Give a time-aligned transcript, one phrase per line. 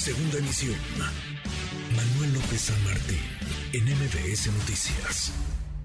[0.00, 0.78] Segunda emisión.
[1.94, 3.18] Manuel López San Martín,
[3.74, 5.30] en MBS Noticias.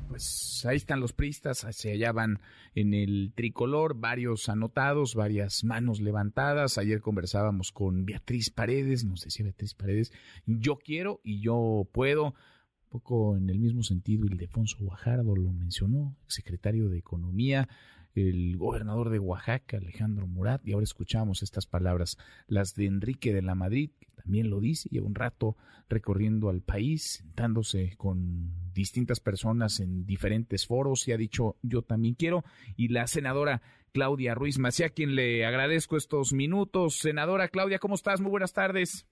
[0.08, 2.40] Pues ahí están los pristas, se hallaban
[2.76, 6.78] en el tricolor, varios anotados, varias manos levantadas.
[6.78, 10.14] Ayer conversábamos con Beatriz Paredes, nos decía Beatriz Paredes,
[10.46, 12.36] yo quiero y yo puedo
[12.96, 17.68] poco en el mismo sentido, Ildefonso Guajardo lo mencionó, secretario de Economía,
[18.14, 22.18] el gobernador de Oaxaca, Alejandro Murat, y ahora escuchamos estas palabras,
[22.48, 25.58] las de Enrique de la Madrid, que también lo dice, lleva un rato
[25.90, 32.16] recorriendo al país, sentándose con distintas personas en diferentes foros y ha dicho yo también
[32.16, 32.46] quiero,
[32.78, 36.96] y la senadora Claudia Ruiz Macía, a quien le agradezco estos minutos.
[37.00, 38.22] Senadora Claudia, ¿cómo estás?
[38.22, 39.06] Muy buenas tardes.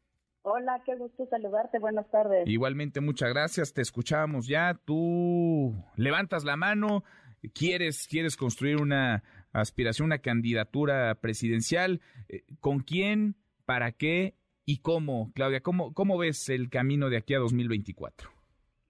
[0.46, 1.80] Hola, qué gusto saludarte.
[1.80, 2.46] Buenas tardes.
[2.48, 3.74] Igualmente, muchas gracias.
[3.74, 4.78] Te escuchamos ya.
[4.84, 7.06] Tú levantas la mano,
[7.54, 12.02] quieres, quieres construir una aspiración, una candidatura presidencial.
[12.28, 13.36] Eh, ¿Con quién?
[13.66, 14.34] ¿Para qué?
[14.66, 15.32] ¿Y cómo?
[15.34, 18.30] Claudia, ¿cómo, cómo ves el camino de aquí a 2024?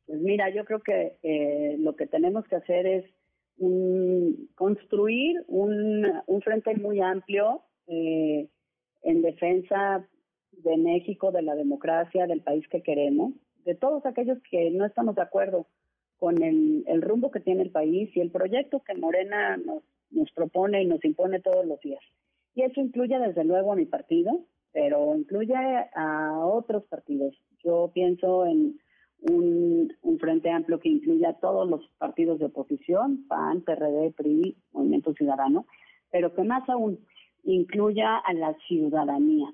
[0.07, 3.05] Pues mira, yo creo que eh, lo que tenemos que hacer es
[4.55, 8.49] construir un, un, frente muy amplio eh,
[9.03, 10.07] en defensa
[10.63, 13.33] de México, de la democracia, del país que queremos,
[13.65, 15.67] de todos aquellos que no estamos de acuerdo
[16.17, 20.85] con el, rumbo que tiene el país y el proyecto que Morena nos, propone y
[20.85, 22.01] nos impone todos los días.
[22.55, 27.35] Y eso incluye desde luego a mi partido, pero incluye a otros partidos.
[27.63, 28.79] Yo pienso en
[29.29, 34.55] un, un, frente amplio que incluya a todos los partidos de oposición, PAN, PRD, PRI,
[34.71, 35.65] Movimiento Ciudadano,
[36.11, 36.99] pero que más aún
[37.43, 39.53] incluya a la ciudadanía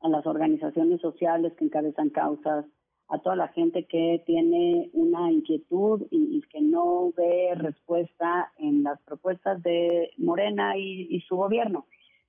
[0.00, 2.64] a las organizaciones sociales que encabezan causas,
[3.10, 9.00] a toda la gente que tiene una inquietud y, que no ve respuesta en las
[9.02, 11.86] propuestas de Morena y, su gobierno.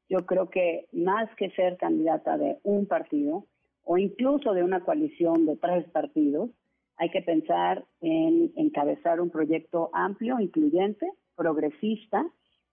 [0.10, 3.46] Yo creo que más que ser candidata de un partido
[3.84, 6.50] o incluso de una coalición de tres partidos,
[6.98, 12.26] hay que pensar en encabezar un proyecto amplio, incluyente, progresista,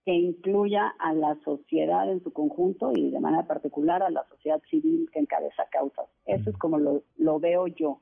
[0.08, 4.58] que incluya a la sociedad en su conjunto y de manera particular a la sociedad
[4.70, 6.06] civil que encabeza causas.
[6.24, 8.00] Eso es como lo, veo yo.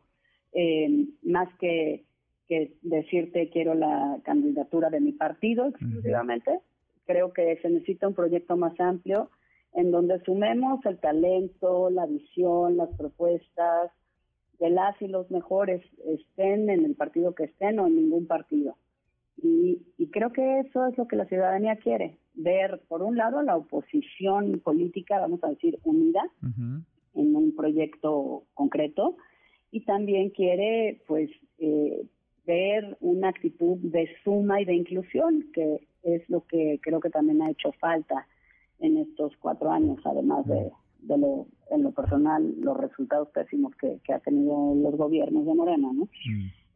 [0.53, 2.05] Eh, más que,
[2.83, 6.61] decirte quiero la candidatura de mi partido exclusivamente,
[7.06, 9.28] creo que se necesita un proyecto más amplio
[9.73, 13.91] en donde sumemos el talento, la visión, las propuestas
[14.61, 18.77] de las y los mejores, estén en el partido que estén o en ningún partido.
[19.42, 19.82] Y,
[20.12, 24.60] creo que eso es lo que la ciudadanía quiere, ver por un lado la oposición
[24.60, 26.22] política, vamos a decir, unida
[27.14, 29.16] en un proyecto concreto
[29.70, 32.06] y también quiere pues eh,
[32.46, 37.42] ver una actitud de suma y de inclusión, que es lo que creo que también
[37.42, 38.26] ha hecho falta
[38.78, 40.70] en estos cuatro años, además de,
[41.00, 45.54] de lo, en lo personal, los resultados pésimos que, que ha tenido los gobiernos de
[45.54, 46.08] Morena, ¿no?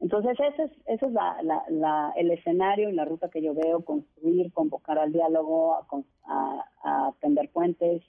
[0.00, 4.50] Entonces, ese es, ese es la, el escenario y la ruta que yo veo, construir,
[4.52, 8.02] convocar al diálogo, a, a, tender puentes,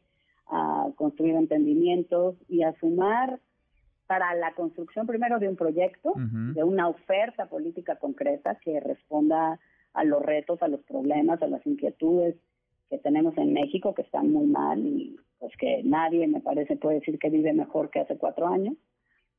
[0.47, 3.40] a construir entendimientos y a sumar
[4.07, 9.59] para la construcción primero de un proyecto, de una oferta política concreta que responda
[9.94, 12.35] a los retos, a los problemas, a las inquietudes
[12.90, 17.00] que tenemos en México, que están muy mal y pues que nadie, me parece, puede
[17.00, 18.75] decir que vive mejor que hace cuatro años.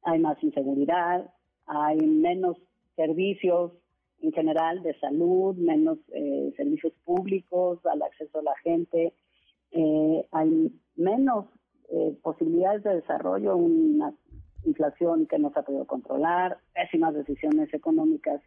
[0.05, 1.31] Hay más inseguridad,
[1.67, 2.57] hay menos
[2.97, 3.73] servicios
[4.23, 9.13] en general de salud, menos eh, servicios públicos al acceso a la gente,
[9.73, 11.47] eh, hay menos
[11.91, 14.15] eh, posibilidades de desarrollo, una
[14.65, 18.41] inflación que no se ha podido controlar, pésimas decisiones económicas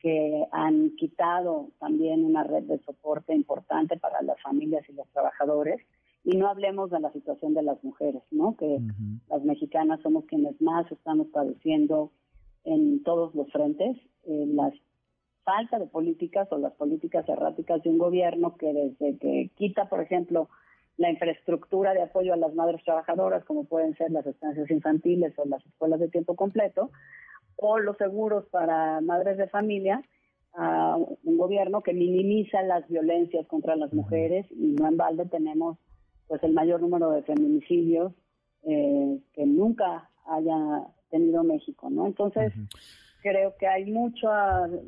[0.00, 5.80] que han quitado también una red de soporte importante para las familias y los trabajadores.
[6.22, 8.56] Y no hablemos de la situación de las mujeres, ¿no?
[8.56, 8.80] Que
[9.28, 12.10] las mexicanas somos quienes más estamos padeciendo
[12.66, 13.96] en todos los frentes,
[14.26, 14.70] la
[15.44, 20.00] falta de políticas o las políticas erráticas de un gobierno que desde que quita, por
[20.00, 20.48] ejemplo,
[20.96, 25.44] la infraestructura de apoyo a las madres trabajadoras, como pueden ser las estancias infantiles o
[25.44, 26.90] las escuelas de tiempo completo,
[27.54, 30.02] o los seguros para madres de familia,
[30.54, 35.76] a un gobierno que minimiza las violencias contra las mujeres y no en balde tenemos
[36.28, 38.12] pues el mayor número de feminicidios
[38.62, 42.06] eh, que nunca haya tenido México, ¿no?
[42.06, 42.52] Entonces,
[43.22, 44.30] creo que hay muchos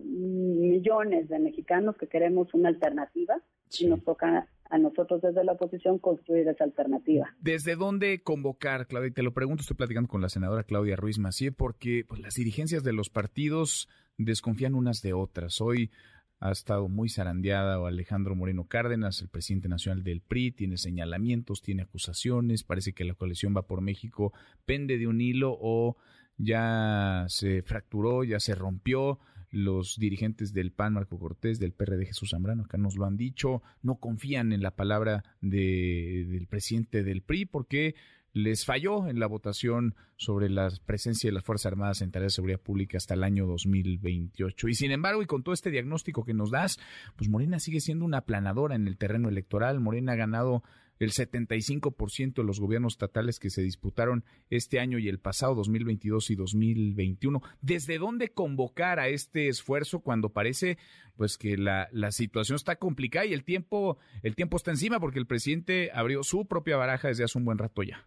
[0.05, 3.41] millones de mexicanos que queremos una alternativa
[3.79, 7.35] y nos toca a nosotros desde la oposición construir esa alternativa.
[7.41, 9.11] ¿Desde dónde convocar, Claudia?
[9.12, 12.85] Te lo pregunto, estoy platicando con la senadora Claudia Ruiz Macié, porque pues, las dirigencias
[12.85, 13.88] de los partidos
[14.19, 15.61] desconfían unas de otras.
[15.61, 15.91] Hoy
[16.40, 21.62] ha estado muy zarandeada o Alejandro Moreno Cárdenas, el presidente nacional del PRI, tiene señalamientos,
[21.62, 24.32] tiene acusaciones, parece que la coalición va por México
[24.64, 25.96] pende de un hilo o
[26.37, 29.19] ya se fracturó, ya se rompió.
[29.50, 33.62] Los dirigentes del PAN, Marco Cortés, del PRD Jesús Zambrano, acá nos lo han dicho,
[33.82, 37.94] no confían en la palabra de, del presidente del PRI porque
[38.33, 42.37] les falló en la votación sobre la presencia de las Fuerzas Armadas en tareas de
[42.37, 44.69] seguridad pública hasta el año 2028.
[44.69, 46.79] Y sin embargo, y con todo este diagnóstico que nos das,
[47.17, 49.81] pues Morena sigue siendo una planadora en el terreno electoral.
[49.81, 50.63] Morena ha ganado
[50.99, 56.31] el 75% de los gobiernos estatales que se disputaron este año y el pasado 2022
[56.31, 57.41] y 2021.
[57.61, 60.79] ¿Desde dónde convocar a este esfuerzo cuando parece
[61.17, 65.19] pues que la, la situación está complicada y el tiempo, el tiempo está encima porque
[65.19, 68.07] el presidente abrió su propia baraja desde hace un buen rato ya?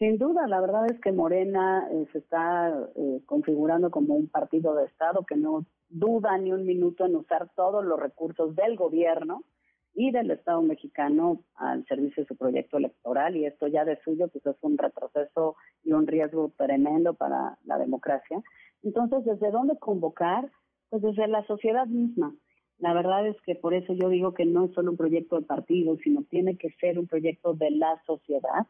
[0.00, 4.74] Sin duda, la verdad es que Morena eh, se está eh, configurando como un partido
[4.74, 9.44] de Estado que no duda ni un minuto en usar todos los recursos del gobierno
[9.92, 14.28] y del Estado mexicano al servicio de su proyecto electoral y esto ya de suyo
[14.28, 18.42] pues es un retroceso y un riesgo tremendo para la democracia.
[18.82, 20.50] Entonces, ¿desde dónde convocar?
[20.88, 22.34] Pues desde la sociedad misma.
[22.78, 25.44] La verdad es que por eso yo digo que no es solo un proyecto de
[25.44, 28.66] partido, sino tiene que ser un proyecto de la sociedad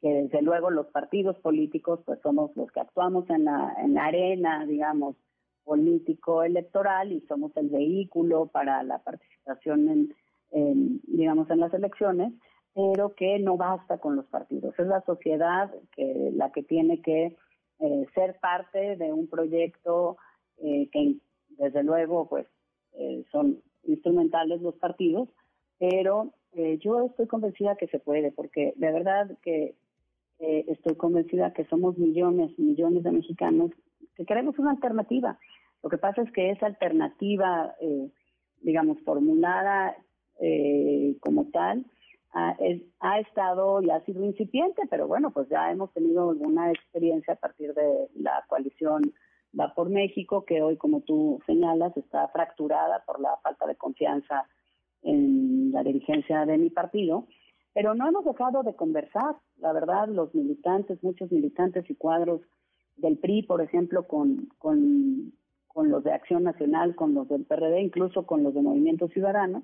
[0.00, 4.06] que desde luego los partidos políticos pues somos los que actuamos en la, en la
[4.06, 5.16] arena, digamos,
[5.64, 10.14] político electoral y somos el vehículo para la participación
[10.50, 12.32] en, digamos, en las elecciones,
[12.74, 14.74] pero que no basta con los partidos.
[14.78, 17.36] Es la sociedad que la que tiene que
[17.78, 20.16] eh, ser parte de un proyecto
[20.58, 21.16] eh, que
[21.50, 22.46] desde luego pues
[22.92, 25.28] eh, son instrumentales los partidos,
[25.78, 26.32] pero
[26.80, 29.76] yo estoy convencida que se puede, porque de verdad que
[30.40, 33.70] eh, estoy convencida que somos millones, millones de mexicanos
[34.14, 35.38] que queremos una alternativa.
[35.82, 38.10] Lo que pasa es que esa alternativa, eh,
[38.60, 39.96] digamos, formulada
[40.40, 41.86] eh, como tal,
[42.32, 42.56] ha,
[43.00, 47.36] ha, estado y ha sido incipiente, pero bueno, pues ya hemos tenido alguna experiencia a
[47.36, 49.12] partir de la coalición
[49.58, 54.46] Va por México, que hoy, como tú señalas, está fracturada por la falta de confianza
[55.02, 57.26] en la dirigencia de mi partido.
[57.72, 62.40] Pero no hemos dejado de conversar, la verdad, los militantes, muchos militantes y cuadros
[62.96, 65.32] del PRI, por ejemplo, con, con,
[65.74, 69.62] los de Acción Nacional, con los del PRD, incluso con los de Movimiento Ciudadano,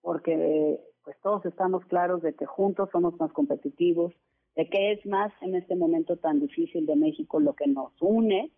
[0.00, 4.14] porque pues todos estamos claros de que juntos somos más competitivos,
[4.56, 8.52] de que es más en este momento tan difícil de México lo que nos une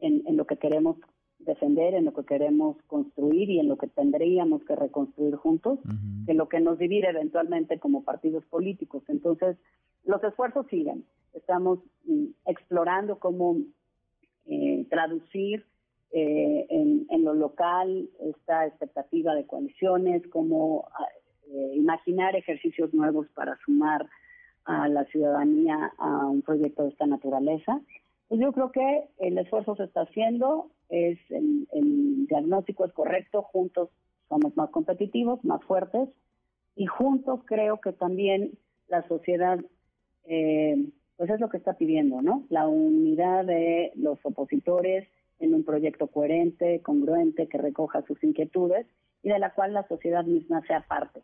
[0.00, 0.96] en lo que queremos
[1.48, 5.80] defender, en lo que queremos construir y en lo que tendríamos que reconstruir juntos,
[6.26, 9.02] que lo que nos divide eventualmente como partidos políticos.
[9.08, 9.56] Entonces,
[10.04, 11.04] los esfuerzos siguen.
[11.34, 13.56] Estamos mm, explorando cómo
[14.46, 15.66] eh, traducir
[16.10, 21.06] eh, en, lo local esta expectativa de coaliciones, cómo ah,
[21.50, 24.06] eh, imaginar ejercicios nuevos para sumar
[24.64, 27.80] a la ciudadanía a un proyecto de esta naturaleza.
[28.28, 33.88] Pues yo creo que el esfuerzo se está haciendo, es el, diagnóstico es correcto, juntos
[34.28, 36.08] somos más competitivos, más fuertes
[36.76, 38.52] y juntos creo que también
[38.88, 39.58] la sociedad
[40.24, 40.76] eh,
[41.16, 42.44] pues es lo que está pidiendo, ¿no?
[42.50, 45.08] La unidad de los opositores
[45.40, 48.86] en un proyecto coherente, congruente, que recoja sus inquietudes
[49.22, 51.22] y de la cual la sociedad misma sea parte.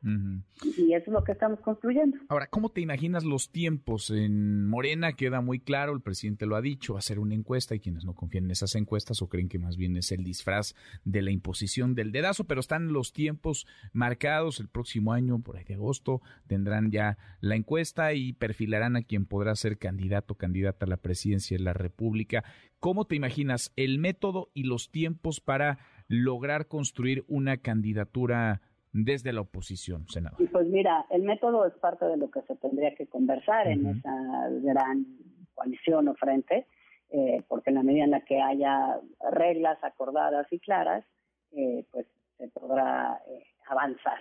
[0.77, 2.17] Y eso es lo que estamos construyendo.
[2.29, 4.11] Ahora, ¿cómo te imaginas los tiempos?
[4.11, 8.05] En Morena queda muy claro, el presidente lo ha dicho, hacer una encuesta y quienes
[8.05, 10.75] no confían en esas encuestas o creen que más bien es el disfraz
[11.05, 14.61] de la imposición del dedazo, pero están los tiempos marcados.
[14.61, 19.27] El próximo año, por ahí de agosto, tendrán ya la encuesta y perfilarán a quien
[19.27, 22.45] podrá ser candidato o candidata a la presidencia de la República.
[22.81, 28.61] ¿Cómo te imaginas el método y los tiempos para lograr construir una candidatura
[28.93, 30.39] desde la oposición, senador?
[30.51, 34.49] Pues mira, el método es parte de lo que se tendría que conversar en esa
[34.63, 35.07] gran
[35.55, 36.67] coalición o frente,
[37.11, 39.01] eh, porque en la medida en la que haya
[39.33, 41.05] reglas acordadas y claras,
[41.53, 42.07] eh, pues
[42.39, 44.19] se podrá eh, avanzar.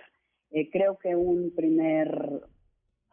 [0.70, 2.42] creo que un primer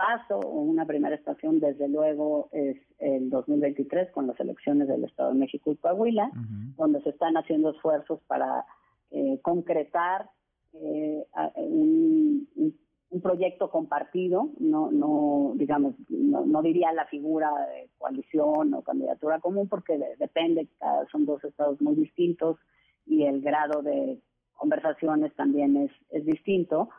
[0.01, 5.29] paso o una primera estación, desde luego, es el 2023 con las elecciones del Estado
[5.29, 6.31] de México y Coahuila,
[6.75, 8.65] donde se están haciendo esfuerzos para
[9.11, 10.27] eh, concretar
[10.73, 11.23] eh,
[11.55, 12.47] un,
[13.21, 19.99] proyecto compartido, no, no digamos, no, diría la figura de coalición o candidatura común, porque
[20.17, 20.69] depende,
[21.11, 22.57] son dos estados muy distintos
[23.05, 24.19] y el grado de
[24.53, 26.89] conversaciones también es, es distinto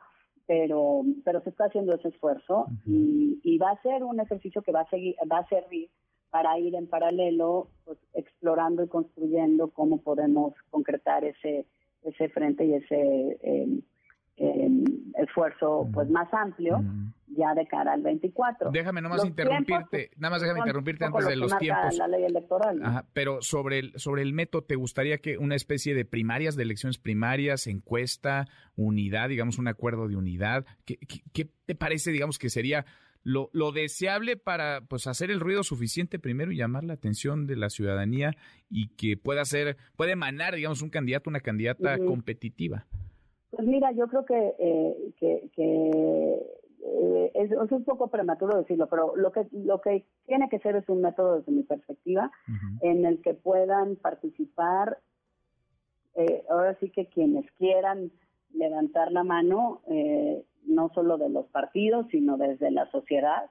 [0.47, 4.81] pero pero se está haciendo ese esfuerzo y, va a ser un ejercicio que va
[4.81, 5.89] a seguir va a servir
[6.31, 11.67] para ir en paralelo pues, explorando y construyendo cómo podemos concretar ese
[12.03, 13.83] ese frente y ese em,
[14.43, 14.85] em,
[15.17, 16.81] esfuerzo pues más amplio
[17.29, 18.71] ya de cara al 24.
[18.71, 21.97] Déjame nomás interrumpirte, nada más déjame interrumpirte antes de los tiempos.
[21.97, 23.05] La ley electoral.
[23.13, 26.99] pero sobre el sobre el método, ¿te gustaría que una especie de primarias, de elecciones
[26.99, 30.65] primarias, encuesta, unidad, digamos un acuerdo de unidad?
[30.85, 30.99] ¿Qué,
[31.33, 32.85] qué, te parece, digamos, que sería
[33.25, 37.57] lo, lo, deseable para pues hacer el ruido suficiente primero y llamar la atención de
[37.57, 38.33] la ciudadanía
[38.69, 42.87] y que pueda ser, puede emanar, digamos, un candidato, una candidata competitiva?
[43.63, 45.49] Pues mira, yo creo que, eh, que,
[46.85, 50.89] eh, es, un poco prematuro decirlo, pero lo que lo que tiene que ser es
[50.89, 52.33] un método desde mi perspectiva
[52.81, 54.99] en el que puedan participar
[56.17, 58.11] eh, ahora sí que quienes quieran
[58.53, 63.49] levantar la mano eh, no solo de los partidos sino desde la sociedad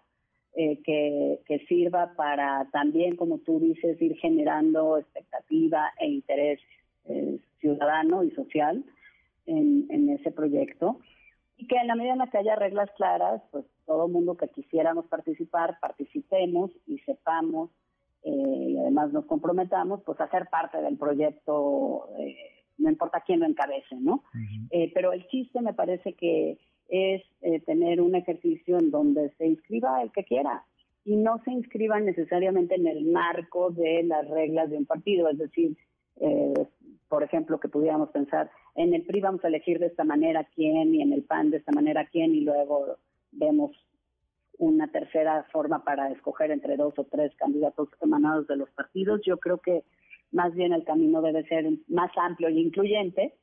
[0.54, 6.60] que, que sirva para también como tú dices ir generando expectativa e interés
[7.62, 8.84] ciudadano y social
[9.46, 11.00] en, en ese proyecto
[11.58, 14.36] y que en la medida en la que haya reglas claras, pues todo el mundo
[14.36, 17.70] que quisiéramos participar, participemos y sepamos
[18.24, 22.36] eh, y además nos comprometamos pues a ser parte del proyecto, eh,
[22.78, 24.24] no importa quién lo encabece, ¿no?
[24.70, 26.58] Eh, pero el chiste me parece que
[26.88, 27.24] es
[27.66, 30.66] tener un ejercicio en donde se inscriba el que quiera
[31.06, 35.38] y no se inscriba necesariamente en el marco de las reglas de un partido, es
[35.38, 35.78] decir,
[37.12, 40.96] por ejemplo, que pudiéramos pensar, en el PRI vamos a elegir de esta manera quién
[40.96, 42.96] y en el PAN de esta manera quién y luego
[43.34, 43.72] vemos
[44.58, 49.20] una tercera forma para escoger entre dos o tres candidatos emanados de los partidos.
[49.26, 49.84] Yo creo que
[50.32, 53.36] más bien el camino debe ser más amplio y incluyente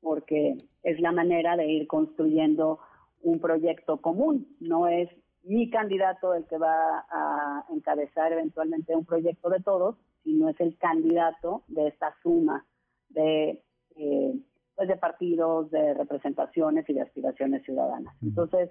[0.00, 2.78] porque es la manera de ir construyendo
[3.20, 5.10] un proyecto común, no es
[5.42, 10.78] mi candidato el que va a encabezar eventualmente un proyecto de todos, sino es el
[10.78, 12.64] candidato de esta suma
[13.10, 13.62] de,
[13.96, 14.34] eh,
[14.74, 18.14] pues de partidos, de representaciones y de aspiraciones ciudadanas.
[18.22, 18.70] Entonces,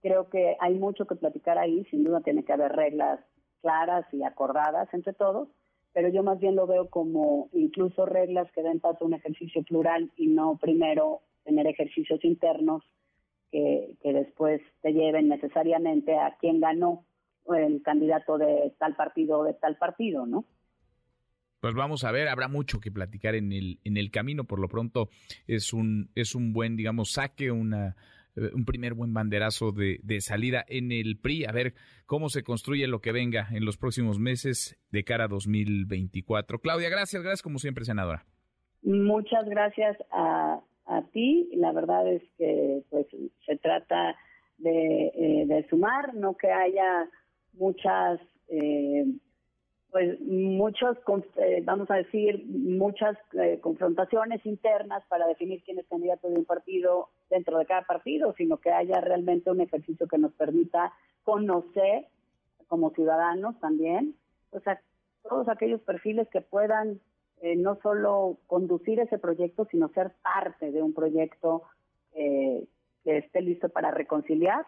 [0.00, 3.20] creo que hay mucho que platicar ahí, sin duda tiene que haber reglas
[3.60, 5.48] claras y acordadas entre todos,
[5.92, 9.62] pero yo más bien lo veo como incluso reglas que den paso a un ejercicio
[9.62, 12.82] plural y no primero tener ejercicios internos
[13.50, 17.04] que, que después te lleven necesariamente a quién ganó
[17.54, 20.44] el candidato de tal partido o de tal partido, ¿no?
[21.62, 24.42] Pues vamos a ver, habrá mucho que platicar en el, en el camino.
[24.42, 25.10] Por lo pronto
[25.46, 27.94] es un, es un buen, digamos, saque, una,
[28.34, 31.44] eh, un primer buen banderazo de, de, salida en el PRI.
[31.44, 35.28] A ver cómo se construye lo que venga en los próximos meses de cara a
[35.28, 36.58] 2024.
[36.58, 38.24] Claudia, gracias, gracias como siempre, senadora.
[38.82, 41.48] Muchas gracias a, a ti.
[41.54, 43.06] La verdad es que pues
[43.46, 44.16] se trata
[44.58, 47.08] de, eh, de sumar, no que haya
[47.52, 48.18] muchas...
[48.48, 49.04] Eh,
[49.92, 50.96] pues muchos,
[51.36, 56.46] eh, vamos a decir, muchas eh, confrontaciones internas para definir quién es candidato de un
[56.46, 60.94] partido dentro de cada partido, sino que haya realmente un ejercicio que nos permita
[61.24, 62.06] conocer
[62.68, 64.16] como ciudadanos también,
[64.50, 64.80] o sea,
[65.28, 66.98] todos aquellos perfiles que puedan
[67.42, 71.64] eh, no solo conducir ese proyecto, sino ser parte de un proyecto
[72.14, 72.68] que
[73.04, 74.66] esté listo para reconciliar,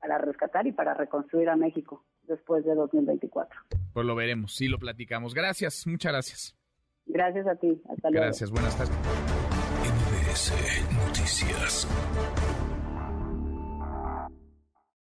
[0.00, 3.83] para rescatar y para reconstruir a México después de 2024.
[3.94, 5.34] Pues lo veremos, sí lo platicamos.
[5.34, 6.56] Gracias, muchas gracias.
[7.06, 8.24] Gracias a ti, hasta luego.
[8.24, 8.94] Gracias, buenas tardes.
[10.92, 11.86] Noticias.